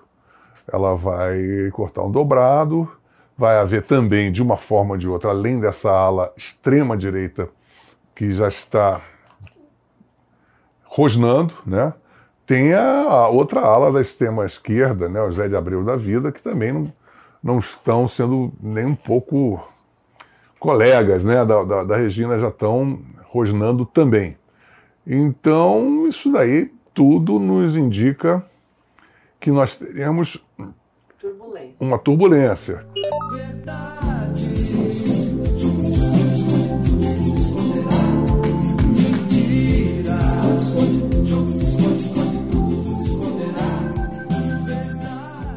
[0.72, 2.88] Ela vai cortar um dobrado,
[3.36, 7.50] vai haver também, de uma forma ou de outra, além dessa ala extrema direita
[8.14, 9.02] que já está
[10.84, 11.92] rosnando, né?
[12.46, 16.42] Tem a, outra ala da extrema esquerda, né, o Zé de Abreu da vida, que
[16.42, 16.94] também não,
[17.42, 19.64] não estão sendo nem um pouco
[20.60, 24.38] colegas né, da, da, da Regina, já estão rosnando também.
[25.06, 28.46] Então, isso daí tudo nos indica
[29.40, 30.42] que nós teremos
[31.20, 31.86] turbulência.
[31.86, 32.86] uma turbulência.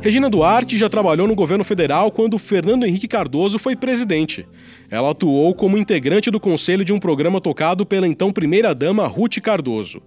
[0.06, 4.46] Regina Duarte já trabalhou no governo federal quando Fernando Henrique Cardoso foi presidente.
[4.88, 10.00] Ela atuou como integrante do conselho de um programa tocado pela então primeira-dama Ruth Cardoso.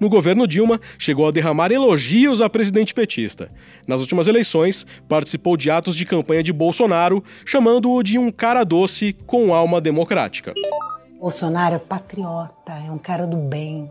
[0.00, 3.48] No governo Dilma, chegou a derramar elogios à presidente petista.
[3.86, 9.12] Nas últimas eleições, participou de atos de campanha de Bolsonaro, chamando-o de um cara doce
[9.26, 10.54] com alma democrática.
[11.20, 13.88] Bolsonaro é patriota, é um cara do bem,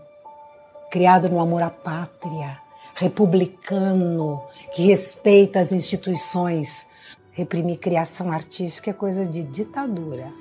[0.91, 2.64] criado no amor à pátria
[2.95, 4.41] republicano,
[4.73, 6.87] que respeita as instituições.
[7.31, 10.31] Reprimir criação artística é coisa de ditadura.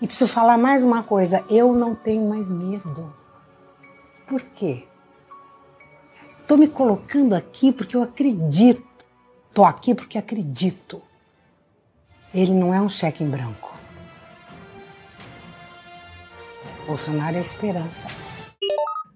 [0.00, 3.14] E preciso falar mais uma coisa: eu não tenho mais medo.
[4.26, 4.84] Por quê?
[6.40, 8.82] Estou me colocando aqui porque eu acredito.
[9.48, 11.02] Estou aqui porque acredito.
[12.34, 13.78] Ele não é um cheque em branco.
[16.86, 18.08] Bolsonaro é esperança.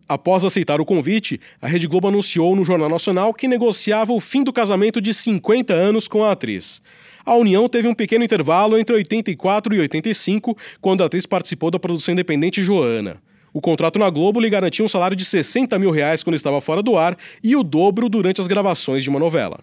[0.09, 4.45] Após aceitar o convite, a Rede Globo anunciou no Jornal Nacional que negociava o fim
[4.45, 6.81] do casamento de 50 anos com a atriz.
[7.25, 11.79] A união teve um pequeno intervalo entre 84 e 85, quando a atriz participou da
[11.81, 13.21] produção independente Joana.
[13.53, 16.85] O contrato na Globo lhe garantia um salário de 60 mil reais quando estava fora
[16.85, 19.59] do ar e o dobro durante as gravações de uma novela.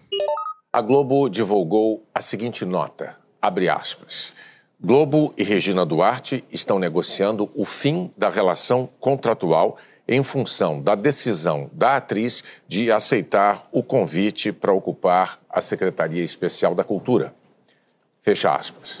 [0.70, 4.34] A Globo divulgou a seguinte nota, abre aspas.
[4.78, 11.70] Globo e Regina Duarte estão negociando o fim da relação contratual em função da decisão
[11.72, 17.34] da atriz de aceitar o convite para ocupar a Secretaria Especial da Cultura.
[18.22, 18.98] Fecha aspas.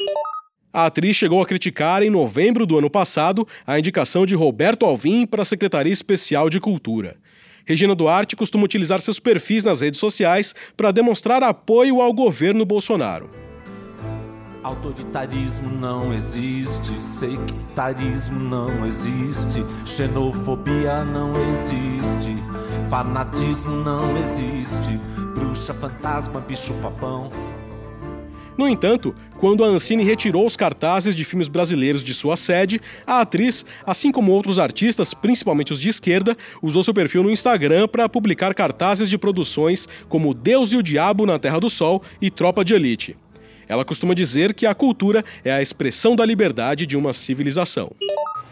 [0.72, 5.24] A atriz chegou a criticar em novembro do ano passado a indicação de Roberto Alvim
[5.24, 7.16] para a Secretaria Especial de Cultura.
[7.64, 13.43] Regina Duarte costuma utilizar seus perfis nas redes sociais para demonstrar apoio ao governo Bolsonaro.
[14.64, 22.34] Autoritarismo não existe, sectarismo não existe, xenofobia não existe,
[22.88, 24.98] fanatismo não existe,
[25.34, 27.30] bruxa, fantasma, bicho papão.
[28.56, 33.20] No entanto, quando a Ancine retirou os cartazes de filmes brasileiros de sua sede, a
[33.20, 38.08] atriz, assim como outros artistas, principalmente os de esquerda, usou seu perfil no Instagram para
[38.08, 42.64] publicar cartazes de produções como Deus e o Diabo na Terra do Sol e Tropa
[42.64, 43.14] de Elite.
[43.68, 47.90] Ela costuma dizer que a cultura é a expressão da liberdade de uma civilização.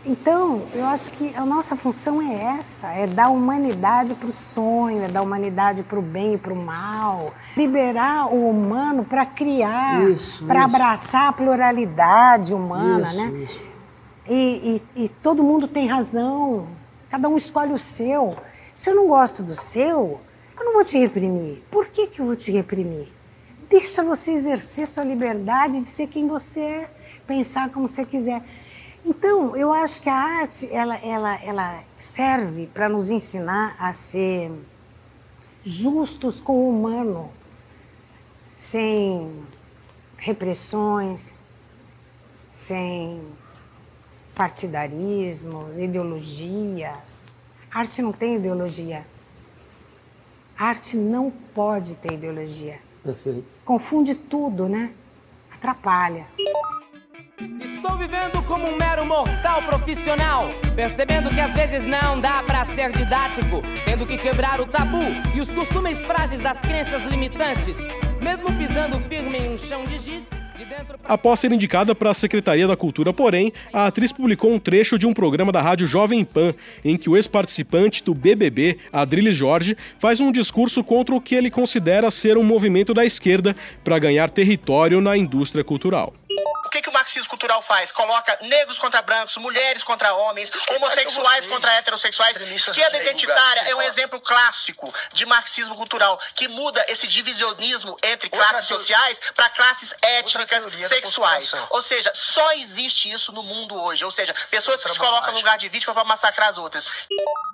[0.04, 5.02] Então, eu acho que a nossa função é essa: é dar humanidade para o sonho,
[5.02, 10.00] é dar humanidade para o bem e para o mal, liberar o humano para criar,
[10.46, 13.44] para abraçar a pluralidade humana, isso, né?
[13.44, 13.60] Isso.
[14.28, 16.66] E, e, e todo mundo tem razão,
[17.08, 18.36] cada um escolhe o seu.
[18.76, 20.20] Se eu não gosto do seu,
[20.58, 21.62] eu não vou te reprimir.
[21.70, 23.08] Por que, que eu vou te reprimir?
[23.72, 26.90] Deixa você exercer sua liberdade de ser quem você é,
[27.26, 28.44] pensar como você quiser.
[29.02, 34.52] Então, eu acho que a arte ela, ela, ela serve para nos ensinar a ser
[35.64, 37.30] justos com o humano,
[38.58, 39.42] sem
[40.18, 41.40] repressões,
[42.52, 43.22] sem
[44.34, 47.24] partidarismos, ideologias.
[47.72, 49.06] A arte não tem ideologia.
[50.58, 52.91] A arte não pode ter ideologia.
[53.02, 53.44] Perfeito.
[53.64, 54.92] Confunde tudo, né?
[55.52, 56.26] Atrapalha.
[57.60, 62.92] Estou vivendo como um mero mortal profissional, percebendo que às vezes não dá para ser
[62.92, 65.02] didático, tendo que quebrar o tabu
[65.34, 67.76] e os costumes frágeis das crenças limitantes,
[68.20, 70.31] mesmo pisando firme em um chão de giz.
[71.04, 75.06] Após ser indicada para a Secretaria da Cultura, porém, a atriz publicou um trecho de
[75.06, 76.54] um programa da rádio Jovem Pan,
[76.84, 81.50] em que o ex-participante do BBB, Adrilles Jorge, faz um discurso contra o que ele
[81.50, 86.14] considera ser um movimento da esquerda para ganhar território na indústria cultural.
[86.72, 87.92] O que, que o marxismo cultural faz?
[87.92, 92.34] Coloca negros contra brancos, mulheres contra homens, homossexuais contra heterossexuais.
[92.38, 98.64] Esquerda identitária é um exemplo clássico de marxismo cultural que muda esse divisionismo entre classes
[98.64, 101.52] sociais para classes étnicas, sexuais.
[101.68, 104.02] Ou seja, só existe isso no mundo hoje.
[104.02, 106.88] Ou seja, pessoas que se colocam no lugar de vítima para massacrar as outras.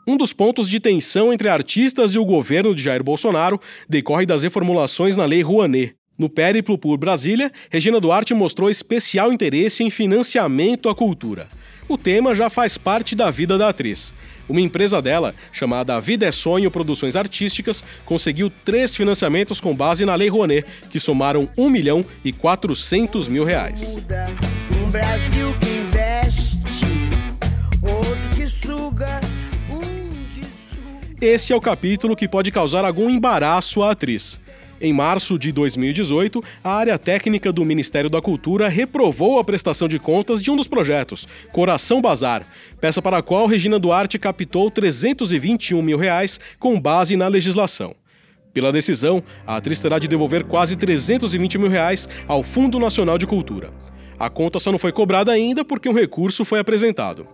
[0.07, 4.44] Um dos pontos de tensão entre artistas e o governo de Jair Bolsonaro decorre das
[4.44, 5.97] reformulações na Lei Rouanet.
[6.18, 11.46] No périplo por Brasília, Regina Duarte mostrou especial interesse em financiamento à cultura.
[11.88, 14.12] O tema já faz parte da vida da atriz.
[14.48, 20.16] Uma empresa dela, chamada Vida é Sonho Produções Artísticas, conseguiu três financiamentos com base na
[20.16, 23.96] Lei Rouanet, que somaram 1 milhão e 400 mil reais.
[24.76, 26.85] Um Brasil que investe,
[27.81, 29.20] outro que suga,
[31.20, 34.40] Esse é o capítulo que pode causar algum embaraço à atriz.
[34.80, 39.98] Em março de 2018, a área técnica do Ministério da Cultura reprovou a prestação de
[39.98, 42.46] contas de um dos projetos, Coração Bazar,
[42.80, 47.96] peça para a qual Regina Duarte captou 321 mil reais com base na legislação.
[48.54, 53.26] Pela decisão, a atriz terá de devolver quase 320 mil reais ao Fundo Nacional de
[53.26, 53.72] Cultura.
[54.16, 57.26] A conta só não foi cobrada ainda porque um recurso foi apresentado.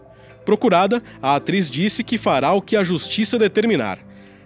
[0.46, 3.98] Procurada, a atriz disse que fará o que a justiça determinar.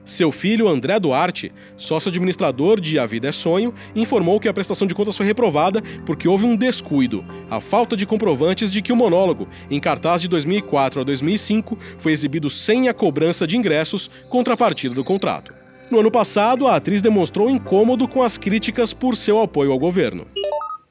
[0.08, 4.86] Seu filho, André Duarte, sócio administrador de A Vida é Sonho, informou que a prestação
[4.86, 8.96] de contas foi reprovada porque houve um descuido, a falta de comprovantes de que o
[8.96, 14.94] monólogo, em cartaz de 2004 a 2005, foi exibido sem a cobrança de ingressos contrapartida
[14.94, 15.52] do contrato.
[15.90, 20.26] No ano passado, a atriz demonstrou incômodo com as críticas por seu apoio ao governo.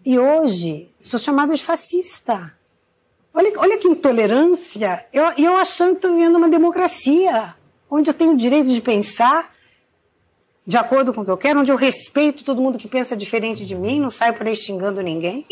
[0.05, 2.53] E hoje, sou chamada de fascista.
[3.33, 5.03] Olha, olha que intolerância.
[5.11, 7.55] Eu, eu achando que estou vivendo uma democracia
[7.89, 9.51] onde eu tenho o direito de pensar
[10.65, 13.65] de acordo com o que eu quero, onde eu respeito todo mundo que pensa diferente
[13.65, 15.45] de mim, não saio por aí xingando ninguém.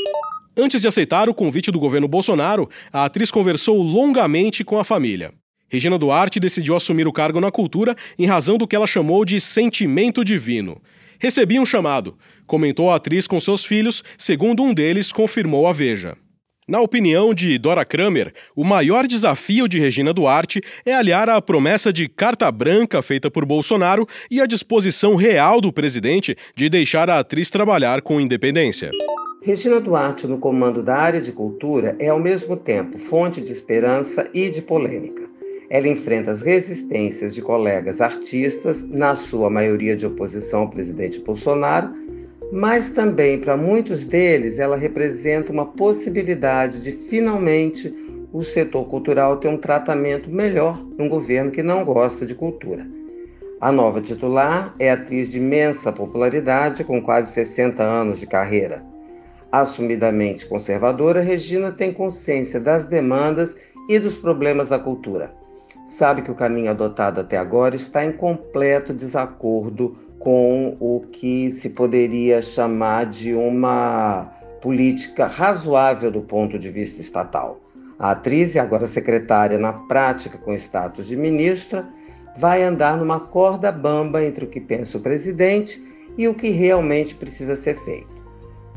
[0.57, 5.33] Antes de aceitar o convite do governo Bolsonaro, a atriz conversou longamente com a família.
[5.69, 9.39] Regina Duarte decidiu assumir o cargo na cultura em razão do que ela chamou de
[9.39, 10.81] sentimento divino.
[11.19, 16.17] Recebi um chamado, comentou a atriz com seus filhos, segundo um deles confirmou a Veja.
[16.67, 21.93] Na opinião de Dora Kramer, o maior desafio de Regina Duarte é aliar a promessa
[21.93, 27.19] de carta branca feita por Bolsonaro e a disposição real do presidente de deixar a
[27.19, 28.89] atriz trabalhar com independência.
[29.43, 34.27] Regina Duarte, no comando da área de cultura, é ao mesmo tempo fonte de esperança
[34.33, 35.29] e de polêmica.
[35.69, 41.93] Ela enfrenta as resistências de colegas artistas, na sua maioria de oposição ao presidente Bolsonaro,
[42.55, 47.93] mas também para muitos deles ela representa uma possibilidade de finalmente
[48.31, 52.87] o setor cultural ter um tratamento melhor num governo que não gosta de cultura.
[53.59, 58.85] A nova titular é atriz de imensa popularidade, com quase 60 anos de carreira.
[59.51, 63.57] Assumidamente conservadora, Regina tem consciência das demandas
[63.89, 65.33] e dos problemas da cultura.
[65.85, 71.69] Sabe que o caminho adotado até agora está em completo desacordo com o que se
[71.69, 77.59] poderia chamar de uma política razoável do ponto de vista estatal.
[77.99, 81.87] A atriz, agora secretária na prática com status de ministra,
[82.35, 85.79] vai andar numa corda bamba entre o que pensa o presidente
[86.17, 88.25] e o que realmente precisa ser feito.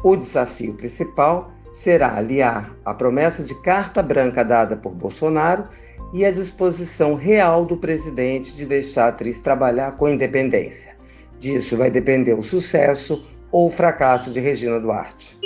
[0.04, 5.64] O desafio principal será aliar a promessa de carta branca dada por Bolsonaro
[6.12, 10.97] e a disposição real do presidente de deixar a atriz trabalhar com independência.
[11.38, 15.36] Disso vai depender o sucesso ou o fracasso de Regina Duarte.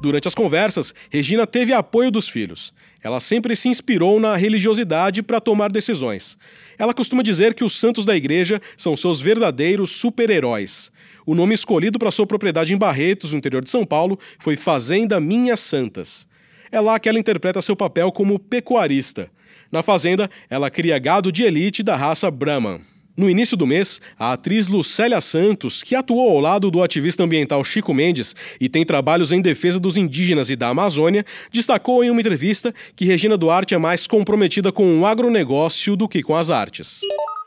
[0.00, 2.72] Durante as conversas, Regina teve apoio dos filhos.
[3.02, 6.36] Ela sempre se inspirou na religiosidade para tomar decisões.
[6.78, 10.90] Ela costuma dizer que os santos da igreja são seus verdadeiros super-heróis.
[11.24, 15.20] O nome escolhido para sua propriedade em Barretos, no interior de São Paulo, foi Fazenda
[15.20, 16.26] Minhas Santas.
[16.70, 19.30] É lá que ela interpreta seu papel como pecuarista.
[19.70, 22.80] Na fazenda, ela cria gado de elite da raça Brahman.
[23.16, 27.64] No início do mês, a atriz Lucélia Santos, que atuou ao lado do ativista ambiental
[27.64, 32.20] Chico Mendes e tem trabalhos em defesa dos indígenas e da Amazônia, destacou em uma
[32.20, 37.00] entrevista que Regina Duarte é mais comprometida com o agronegócio do que com as artes.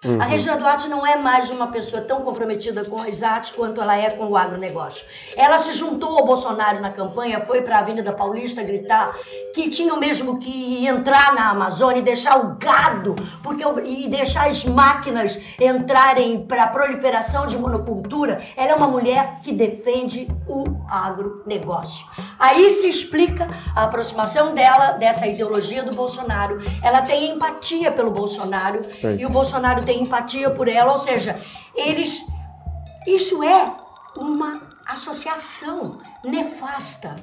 [0.05, 0.21] Uhum.
[0.21, 3.97] A Regina Duarte não é mais uma pessoa tão comprometida com as artes quanto ela
[3.97, 5.05] é com o agronegócio.
[5.35, 9.13] Ela se juntou ao Bolsonaro na campanha, foi para a Avenida Paulista gritar
[9.53, 14.63] que tinham mesmo que entrar na Amazônia e deixar o gado porque, e deixar as
[14.63, 18.41] máquinas entrarem para a proliferação de monocultura.
[18.55, 22.07] Ela é uma mulher que defende o agronegócio.
[22.39, 26.59] Aí se explica a aproximação dela dessa ideologia do Bolsonaro.
[26.81, 29.15] Ela tem empatia pelo Bolsonaro É.
[29.19, 31.35] e o Bolsonaro tem empatia por ela, ou seja,
[31.75, 32.23] eles.
[33.07, 33.73] Isso é
[34.15, 37.15] uma associação nefasta.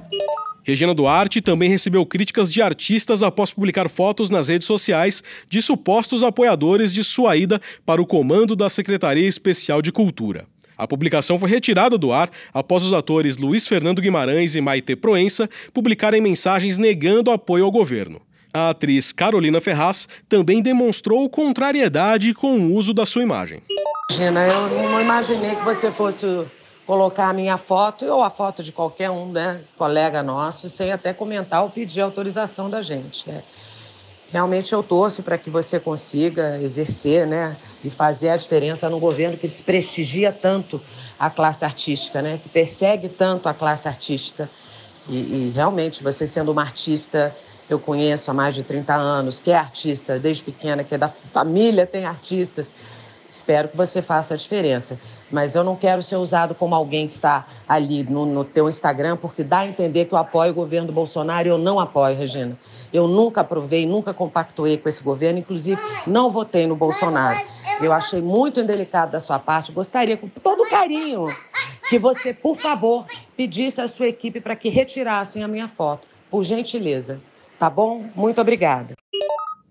[0.63, 6.21] Regina Duarte também recebeu críticas de artistas após publicar fotos nas redes sociais de supostos
[6.23, 10.45] apoiadores de sua ida para o comando da Secretaria Especial de Cultura.
[10.77, 15.49] A publicação foi retirada do ar após os atores Luiz Fernando Guimarães e Maite Proença
[15.73, 18.21] publicarem mensagens negando apoio ao governo.
[18.53, 23.61] A atriz Carolina Ferraz também demonstrou contrariedade com o uso da sua imagem.
[24.11, 26.25] Gina, eu não imaginei que você fosse
[26.85, 31.13] colocar a minha foto ou a foto de qualquer um, né, colega nosso, sem até
[31.13, 33.29] comentar ou pedir autorização da gente.
[33.29, 33.43] né?
[34.31, 39.37] Realmente eu torço para que você consiga exercer, né, e fazer a diferença num governo
[39.37, 40.81] que desprestigia tanto
[41.19, 44.49] a classe artística, né, que persegue tanto a classe artística.
[45.09, 47.35] E, e realmente você sendo uma artista,
[47.69, 51.09] eu conheço há mais de 30 anos, que é artista desde pequena, que é da
[51.33, 52.67] família, tem artistas.
[53.29, 54.97] Espero que você faça a diferença.
[55.29, 59.17] Mas eu não quero ser usado como alguém que está ali no, no teu Instagram,
[59.17, 62.17] porque dá a entender que eu apoio o governo do Bolsonaro e eu não apoio,
[62.17, 62.57] Regina.
[62.93, 67.39] Eu nunca aprovei, nunca compactuei com esse governo, inclusive não votei no Bolsonaro.
[67.81, 69.71] Eu achei muito indelicado da sua parte.
[69.71, 71.27] Gostaria, com todo carinho,
[71.89, 73.05] que você, por favor,
[73.35, 76.07] pedisse à sua equipe para que retirassem a minha foto.
[76.31, 77.19] Por gentileza.
[77.59, 78.05] Tá bom?
[78.15, 78.95] Muito obrigada.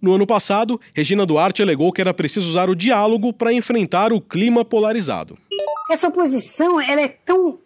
[0.00, 4.20] No ano passado, Regina Duarte alegou que era preciso usar o diálogo para enfrentar o
[4.20, 5.38] clima polarizado.
[5.90, 7.58] Essa oposição ela é tão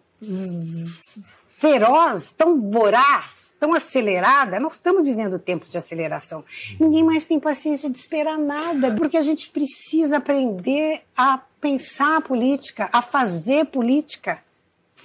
[1.61, 4.59] feroz, tão voraz, tão acelerada.
[4.59, 6.43] Nós estamos vivendo tempos de aceleração.
[6.79, 12.21] Ninguém mais tem paciência de esperar nada, porque a gente precisa aprender a pensar a
[12.21, 14.41] política, a fazer política,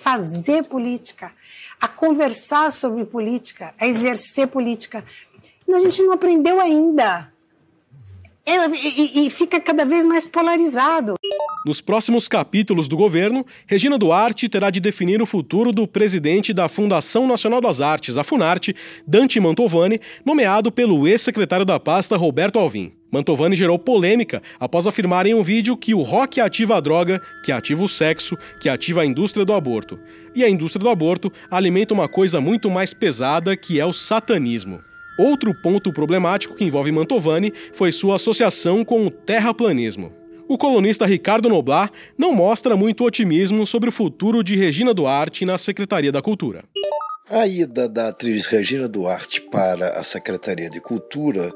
[0.02, 1.32] fazer política,
[1.80, 5.04] a conversar sobre política, a exercer política.
[5.68, 7.32] A gente não aprendeu ainda.
[8.46, 11.14] E fica cada vez mais polarizado.
[11.66, 16.68] Nos próximos capítulos do governo, Regina Duarte terá de definir o futuro do presidente da
[16.68, 22.92] Fundação Nacional das Artes, a Funarte, Dante Mantovani, nomeado pelo ex-secretário da pasta Roberto Alvim.
[23.16, 27.50] Mantovani gerou polêmica após afirmar em um vídeo que o rock ativa a droga, que
[27.50, 29.98] ativa o sexo, que ativa a indústria do aborto.
[30.34, 34.78] E a indústria do aborto alimenta uma coisa muito mais pesada que é o satanismo.
[35.18, 40.12] Outro ponto problemático que envolve Mantovani foi sua associação com o terraplanismo.
[40.46, 45.56] O colunista Ricardo Noblar não mostra muito otimismo sobre o futuro de Regina Duarte na
[45.56, 46.64] Secretaria da Cultura.
[47.28, 51.52] A ida da atriz Regina Duarte para a Secretaria de Cultura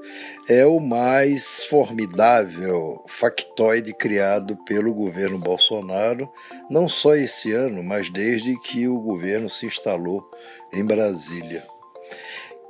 [0.49, 6.29] é o mais formidável factoide criado pelo governo Bolsonaro,
[6.69, 10.29] não só esse ano, mas desde que o governo se instalou
[10.73, 11.65] em Brasília.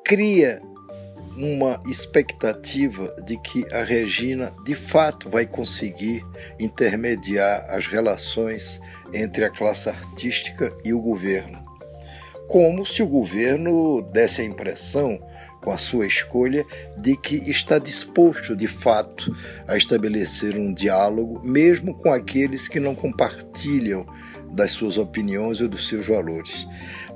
[0.05, 0.61] Cria
[1.39, 6.23] uma expectativa de que a Regina de fato vai conseguir
[6.59, 8.79] intermediar as relações
[9.15, 11.70] entre a classe artística e o governo.
[12.51, 15.21] Como se o governo desse a impressão,
[15.63, 16.67] com a sua escolha,
[16.99, 19.33] de que está disposto de fato
[19.69, 24.05] a estabelecer um diálogo, mesmo com aqueles que não compartilham
[24.51, 26.67] das suas opiniões ou dos seus valores.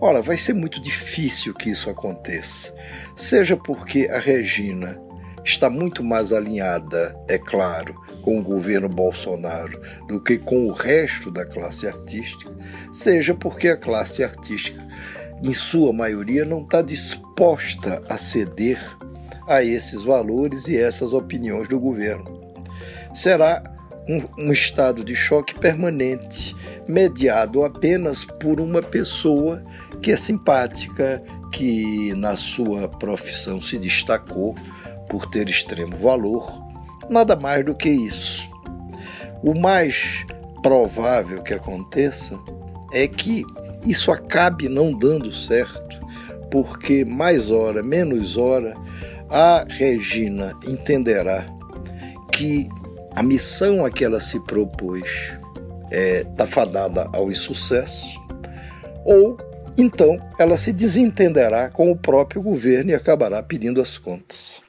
[0.01, 2.72] Ora, vai ser muito difícil que isso aconteça.
[3.16, 5.03] Seja porque a Regina
[5.45, 9.78] está muito mais alinhada, é claro, com o governo Bolsonaro
[10.09, 12.57] do que com o resto da classe artística,
[12.93, 14.80] seja porque a classe artística,
[15.45, 18.80] em sua maioria, não está disposta a ceder
[19.47, 22.40] a esses valores e essas opiniões do governo.
[23.14, 23.62] Será
[24.09, 26.57] um, um, estado de choque permanente,
[26.88, 29.62] mediado apenas por uma pessoa
[30.01, 31.22] que é simpática,
[31.53, 34.55] que na sua profissão se destacou
[35.11, 36.59] por ter extremo valor,
[37.11, 38.49] nada mais do que isso.
[39.42, 40.24] O mais
[40.62, 42.38] provável que aconteça
[42.95, 43.45] é que
[43.85, 46.01] isso acabe não dando certo,
[46.51, 48.74] porque mais hora, menos hora,
[49.28, 51.47] a Regina entenderá
[52.32, 52.68] que
[53.14, 55.32] a missão a que ela se propôs
[55.91, 58.18] está é, fadada ao insucesso,
[59.05, 59.37] ou
[59.76, 64.63] então ela se desentenderá com o próprio governo e acabará pedindo as contas.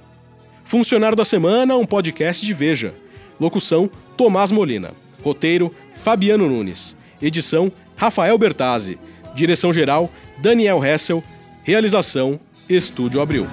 [0.64, 2.94] Funcionário da Semana, um podcast de Veja.
[3.38, 4.94] Locução: Tomás Molina.
[5.22, 6.96] Roteiro: Fabiano Nunes.
[7.22, 8.98] Edição: Rafael Bertazzi.
[9.36, 10.10] Direção-geral:
[10.42, 11.22] Daniel Hessel.
[11.66, 12.40] Realização:
[12.76, 13.48] Estúdio Abril.